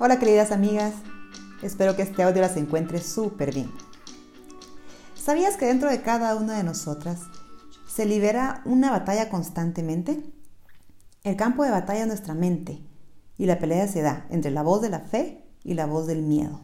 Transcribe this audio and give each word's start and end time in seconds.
Hola 0.00 0.20
queridas 0.20 0.52
amigas, 0.52 0.94
espero 1.60 1.96
que 1.96 2.02
este 2.02 2.22
audio 2.22 2.40
las 2.40 2.56
encuentre 2.56 3.00
súper 3.00 3.52
bien. 3.52 3.68
¿Sabías 5.16 5.56
que 5.56 5.66
dentro 5.66 5.90
de 5.90 6.02
cada 6.02 6.36
una 6.36 6.56
de 6.56 6.62
nosotras 6.62 7.22
se 7.92 8.06
libera 8.06 8.62
una 8.64 8.92
batalla 8.92 9.28
constantemente? 9.28 10.22
El 11.24 11.34
campo 11.34 11.64
de 11.64 11.72
batalla 11.72 12.02
es 12.02 12.06
nuestra 12.06 12.34
mente 12.34 12.80
y 13.38 13.46
la 13.46 13.58
pelea 13.58 13.88
se 13.88 14.02
da 14.02 14.28
entre 14.30 14.52
la 14.52 14.62
voz 14.62 14.82
de 14.82 14.90
la 14.90 15.00
fe 15.00 15.44
y 15.64 15.74
la 15.74 15.86
voz 15.86 16.06
del 16.06 16.22
miedo. 16.22 16.60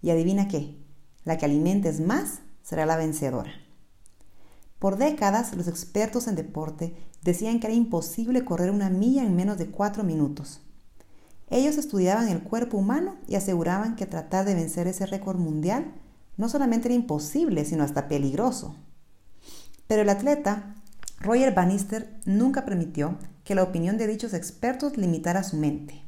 Y 0.00 0.08
adivina 0.08 0.48
qué, 0.48 0.82
la 1.24 1.36
que 1.36 1.44
alimentes 1.44 2.00
más 2.00 2.40
será 2.62 2.86
la 2.86 2.96
vencedora. 2.96 3.52
Por 4.78 4.96
décadas 4.96 5.54
los 5.54 5.68
expertos 5.68 6.28
en 6.28 6.34
deporte 6.34 6.96
decían 7.22 7.60
que 7.60 7.66
era 7.66 7.76
imposible 7.76 8.42
correr 8.46 8.70
una 8.70 8.88
milla 8.88 9.22
en 9.22 9.36
menos 9.36 9.58
de 9.58 9.66
cuatro 9.66 10.02
minutos. 10.02 10.62
Ellos 11.50 11.76
estudiaban 11.76 12.28
el 12.28 12.42
cuerpo 12.42 12.78
humano 12.78 13.16
y 13.26 13.34
aseguraban 13.34 13.96
que 13.96 14.06
tratar 14.06 14.44
de 14.44 14.54
vencer 14.54 14.86
ese 14.86 15.04
récord 15.06 15.38
mundial 15.38 15.92
no 16.36 16.48
solamente 16.48 16.88
era 16.88 16.94
imposible, 16.94 17.64
sino 17.64 17.84
hasta 17.84 18.08
peligroso. 18.08 18.76
Pero 19.86 20.02
el 20.02 20.08
atleta 20.08 20.76
Roger 21.20 21.52
Bannister 21.52 22.18
nunca 22.24 22.64
permitió 22.64 23.18
que 23.44 23.54
la 23.54 23.64
opinión 23.64 23.98
de 23.98 24.06
dichos 24.06 24.32
expertos 24.32 24.96
limitara 24.96 25.42
su 25.42 25.56
mente. 25.56 26.02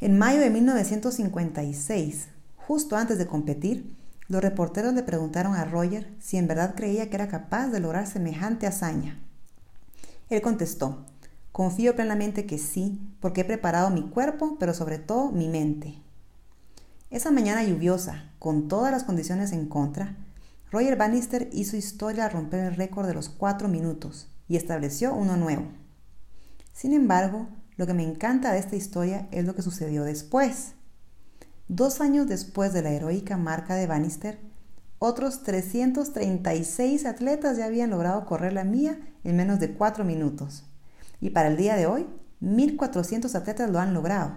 En 0.00 0.18
mayo 0.18 0.40
de 0.40 0.50
1956, 0.50 2.28
justo 2.56 2.96
antes 2.96 3.18
de 3.18 3.26
competir, 3.26 3.94
los 4.26 4.42
reporteros 4.42 4.94
le 4.94 5.02
preguntaron 5.02 5.54
a 5.54 5.64
Roger 5.64 6.12
si 6.18 6.38
en 6.38 6.48
verdad 6.48 6.74
creía 6.74 7.10
que 7.10 7.16
era 7.16 7.28
capaz 7.28 7.68
de 7.68 7.78
lograr 7.78 8.06
semejante 8.06 8.66
hazaña. 8.66 9.20
Él 10.30 10.40
contestó, 10.40 11.04
Confío 11.52 11.94
plenamente 11.94 12.46
que 12.46 12.56
sí, 12.56 12.98
porque 13.20 13.42
he 13.42 13.44
preparado 13.44 13.90
mi 13.90 14.08
cuerpo, 14.08 14.56
pero 14.58 14.72
sobre 14.72 14.98
todo 14.98 15.30
mi 15.32 15.48
mente. 15.48 15.98
Esa 17.10 17.30
mañana 17.30 17.62
lluviosa, 17.62 18.30
con 18.38 18.68
todas 18.68 18.90
las 18.90 19.04
condiciones 19.04 19.52
en 19.52 19.66
contra, 19.66 20.16
Roger 20.70 20.96
Bannister 20.96 21.50
hizo 21.52 21.76
historia 21.76 22.24
al 22.24 22.32
romper 22.32 22.60
el 22.60 22.76
récord 22.76 23.06
de 23.06 23.12
los 23.12 23.28
cuatro 23.28 23.68
minutos 23.68 24.28
y 24.48 24.56
estableció 24.56 25.14
uno 25.14 25.36
nuevo. 25.36 25.66
Sin 26.72 26.94
embargo, 26.94 27.48
lo 27.76 27.86
que 27.86 27.92
me 27.92 28.02
encanta 28.02 28.52
de 28.52 28.58
esta 28.58 28.76
historia 28.76 29.28
es 29.30 29.44
lo 29.44 29.54
que 29.54 29.60
sucedió 29.60 30.04
después. 30.04 30.72
Dos 31.68 32.00
años 32.00 32.28
después 32.28 32.72
de 32.72 32.80
la 32.80 32.92
heroica 32.92 33.36
marca 33.36 33.74
de 33.74 33.86
Bannister, 33.86 34.40
otros 34.98 35.42
336 35.42 37.04
atletas 37.04 37.58
ya 37.58 37.66
habían 37.66 37.90
logrado 37.90 38.24
correr 38.24 38.54
la 38.54 38.64
mía 38.64 38.98
en 39.22 39.36
menos 39.36 39.60
de 39.60 39.74
cuatro 39.74 40.06
minutos 40.06 40.64
y 41.22 41.30
para 41.30 41.48
el 41.48 41.56
día 41.56 41.76
de 41.76 41.86
hoy 41.86 42.06
1.400 42.42 43.34
atletas 43.36 43.70
lo 43.70 43.78
han 43.78 43.94
logrado. 43.94 44.32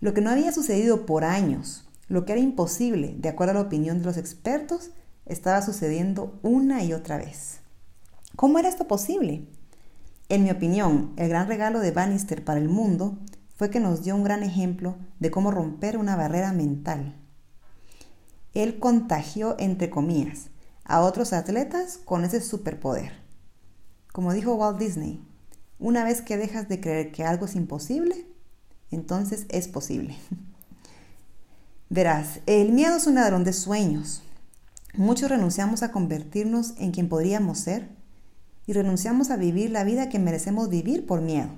Lo 0.00 0.12
que 0.12 0.20
no 0.20 0.28
había 0.30 0.52
sucedido 0.52 1.06
por 1.06 1.24
años, 1.24 1.88
lo 2.08 2.26
que 2.26 2.32
era 2.32 2.40
imposible, 2.42 3.14
de 3.16 3.28
acuerdo 3.28 3.52
a 3.52 3.54
la 3.54 3.60
opinión 3.62 4.00
de 4.00 4.04
los 4.04 4.16
expertos, 4.18 4.90
estaba 5.24 5.62
sucediendo 5.62 6.38
una 6.42 6.82
y 6.82 6.92
otra 6.92 7.16
vez. 7.16 7.60
¿Cómo 8.34 8.58
era 8.58 8.68
esto 8.68 8.86
posible? 8.88 9.46
En 10.28 10.42
mi 10.42 10.50
opinión, 10.50 11.12
el 11.16 11.28
gran 11.28 11.46
regalo 11.46 11.78
de 11.78 11.92
Bannister 11.92 12.44
para 12.44 12.60
el 12.60 12.68
mundo 12.68 13.16
fue 13.54 13.70
que 13.70 13.80
nos 13.80 14.02
dio 14.02 14.16
un 14.16 14.24
gran 14.24 14.42
ejemplo 14.42 14.96
de 15.20 15.30
cómo 15.30 15.52
romper 15.52 15.96
una 15.96 16.16
barrera 16.16 16.52
mental. 16.52 17.14
Él 18.52 18.80
contagió, 18.80 19.54
entre 19.60 19.90
comillas, 19.90 20.48
a 20.84 21.00
otros 21.00 21.32
atletas 21.32 21.98
con 22.04 22.24
ese 22.24 22.40
superpoder. 22.40 23.12
Como 24.12 24.32
dijo 24.32 24.54
Walt 24.54 24.78
Disney, 24.78 25.22
una 25.78 26.04
vez 26.04 26.22
que 26.22 26.38
dejas 26.38 26.68
de 26.68 26.80
creer 26.80 27.12
que 27.12 27.24
algo 27.24 27.46
es 27.46 27.54
imposible, 27.54 28.26
entonces 28.90 29.46
es 29.50 29.68
posible. 29.68 30.16
Verás, 31.90 32.40
el 32.46 32.72
miedo 32.72 32.96
es 32.96 33.06
un 33.06 33.16
ladrón 33.16 33.44
de 33.44 33.52
sueños. 33.52 34.22
Muchos 34.94 35.28
renunciamos 35.28 35.82
a 35.82 35.92
convertirnos 35.92 36.74
en 36.78 36.92
quien 36.92 37.08
podríamos 37.08 37.58
ser 37.58 37.88
y 38.66 38.72
renunciamos 38.72 39.30
a 39.30 39.36
vivir 39.36 39.70
la 39.70 39.84
vida 39.84 40.08
que 40.08 40.18
merecemos 40.18 40.70
vivir 40.70 41.06
por 41.06 41.20
miedo. 41.20 41.50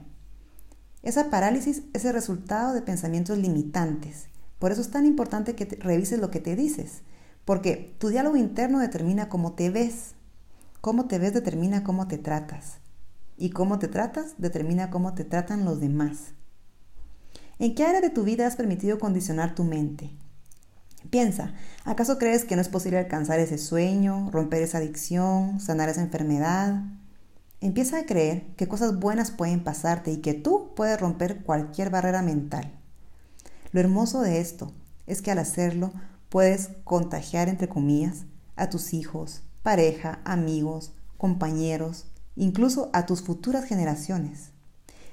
Esa 1.03 1.31
parálisis 1.31 1.83
es 1.95 2.05
el 2.05 2.13
resultado 2.13 2.75
de 2.75 2.83
pensamientos 2.83 3.39
limitantes. 3.39 4.27
Por 4.59 4.73
eso 4.73 4.81
es 4.81 4.91
tan 4.91 5.07
importante 5.07 5.55
que 5.55 5.65
revises 5.65 6.19
lo 6.19 6.33
que 6.33 6.41
te 6.41 6.57
dices, 6.57 7.03
porque 7.45 7.95
tu 7.99 8.09
diálogo 8.09 8.37
interno 8.37 8.81
determina 8.81 9.29
cómo 9.29 9.53
te 9.53 9.71
ves. 9.71 10.15
Cómo 10.81 11.07
te 11.07 11.19
ves 11.19 11.33
determina 11.33 11.85
cómo 11.85 12.09
te 12.09 12.19
tratas 12.19 12.79
y 13.39 13.51
cómo 13.51 13.79
te 13.79 13.89
tratas 13.89 14.35
determina 14.39 14.91
cómo 14.91 15.15
te 15.15 15.25
tratan 15.25 15.65
los 15.65 15.81
demás. 15.81 16.33
¿En 17.59 17.75
qué 17.75 17.85
área 17.85 18.01
de 18.01 18.11
tu 18.11 18.25
vida 18.25 18.47
has 18.47 18.57
permitido 18.57 18.99
condicionar 18.99 19.55
tu 19.55 19.65
mente? 19.65 20.11
Piensa, 21.11 21.55
¿acaso 21.85 22.19
crees 22.19 22.45
que 22.45 22.57
no 22.57 22.61
es 22.61 22.69
posible 22.69 22.99
alcanzar 22.99 23.39
ese 23.39 23.57
sueño, 23.57 24.31
romper 24.31 24.63
esa 24.63 24.79
adicción, 24.79 25.61
sanar 25.61 25.89
esa 25.89 26.03
enfermedad? 26.03 26.83
Empieza 27.61 27.99
a 27.99 28.07
creer 28.07 28.47
que 28.57 28.69
cosas 28.69 28.99
buenas 28.99 29.31
pueden 29.31 29.65
pasarte 29.65 30.13
y 30.13 30.19
que 30.19 30.35
tú 30.35 30.75
puedes 30.75 31.01
romper 31.01 31.43
cualquier 31.43 31.91
barrera 31.91 32.23
mental. 32.23 32.73
Lo 33.73 33.81
hermoso 33.81 34.21
de 34.21 34.41
esto 34.41 34.73
es 35.07 35.23
que 35.23 35.31
al 35.31 35.39
hacerlo 35.39 35.93
puedes 36.29 36.71
contagiar, 36.85 37.49
entre 37.49 37.69
comillas, 37.69 38.27
a 38.57 38.69
tus 38.69 38.93
hijos, 38.93 39.43
pareja, 39.63 40.21
amigos, 40.25 40.93
compañeros, 41.17 42.07
incluso 42.39 42.89
a 42.93 43.05
tus 43.05 43.21
futuras 43.21 43.65
generaciones. 43.65 44.51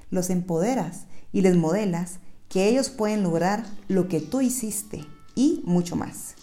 Los 0.10 0.30
empoderas 0.30 1.06
y 1.34 1.42
les 1.42 1.58
modelas 1.58 2.20
que 2.48 2.70
ellos 2.70 2.90
pueden 2.90 3.24
lograr 3.24 3.66
lo 3.88 4.08
que 4.08 4.22
tú 4.22 4.42
hiciste 4.42 5.04
y 5.34 5.62
mucho 5.66 5.96
más. 5.96 6.36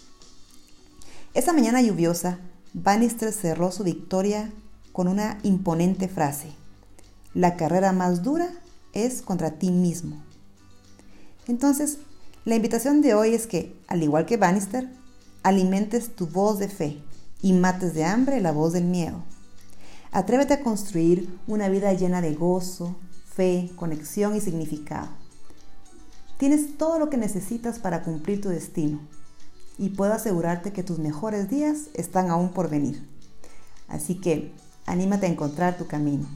Esa 1.33 1.53
mañana 1.53 1.81
lluviosa, 1.81 2.41
Bannister 2.75 3.33
cerró 3.33 3.71
su 3.73 3.85
victoria 3.85 4.53
con 4.93 5.09
una 5.09 5.39
imponente 5.45 6.09
frase. 6.09 6.49
La 7.33 7.57
carrera 7.57 7.93
más 7.93 8.23
dura 8.23 8.51
es 8.93 9.23
contra 9.23 9.53
ti 9.53 9.71
mismo. 9.71 10.23
Entonces, 11.47 11.99
la 12.45 12.57
invitación 12.57 13.01
de 13.01 13.15
hoy 13.15 13.35
es 13.35 13.47
que, 13.47 13.75
al 13.87 14.03
igual 14.03 14.27
que 14.27 14.37
Bannister, 14.37 14.91
alimentes 15.43 16.15
tu 16.15 16.27
voz 16.27 16.59
de 16.59 16.69
fe 16.69 16.99
y 17.41 17.53
mates 17.53 17.95
de 17.95 18.05
hambre 18.05 18.41
la 18.41 18.53
voz 18.53 18.73
del 18.73 18.85
miedo. 18.85 19.25
Atrévete 20.13 20.53
a 20.53 20.63
construir 20.63 21.39
una 21.47 21.71
vida 21.71 21.91
llena 21.95 22.21
de 22.21 22.35
gozo, 22.35 22.97
fe, 23.25 23.71
conexión 23.77 24.37
y 24.37 24.41
significado. 24.41 25.09
Tienes 26.37 26.77
todo 26.77 26.99
lo 26.99 27.09
que 27.09 27.17
necesitas 27.17 27.79
para 27.79 28.03
cumplir 28.03 28.43
tu 28.43 28.51
destino 28.51 29.01
y 29.79 29.89
puedo 29.89 30.13
asegurarte 30.13 30.75
que 30.75 30.83
tus 30.83 30.99
mejores 30.99 31.49
días 31.49 31.89
están 31.95 32.29
aún 32.29 32.51
por 32.51 32.69
venir. 32.69 33.09
Así 33.89 34.17
que 34.17 34.53
anímate 34.85 35.25
a 35.25 35.31
encontrar 35.31 35.79
tu 35.79 35.87
camino. 35.87 36.29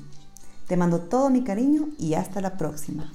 Te 0.69 0.79
mando 0.79 1.03
todo 1.03 1.29
mi 1.29 1.45
cariño 1.45 1.89
y 1.99 2.15
hasta 2.15 2.41
la 2.41 2.57
próxima. 2.57 3.13